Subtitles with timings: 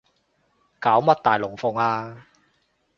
[0.79, 2.25] 搞乜大龍鳳啊